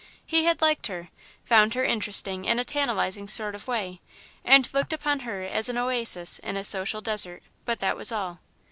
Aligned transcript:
He 0.25 0.45
had 0.45 0.63
liked 0.63 0.87
her, 0.87 1.09
found 1.45 1.75
her 1.75 1.83
interesting 1.83 2.45
in 2.45 2.57
a 2.57 2.65
tantalising 2.65 3.27
sort 3.27 3.53
of 3.53 3.67
way, 3.67 4.01
and 4.43 4.67
looked 4.73 4.93
upon 4.93 5.19
her 5.19 5.43
as 5.43 5.69
an 5.69 5.77
oasis 5.77 6.39
in 6.39 6.57
a 6.57 6.63
social 6.63 7.01
desert, 7.01 7.43
but 7.65 7.81
that 7.81 7.95
was 7.95 8.11
all. 8.11 8.39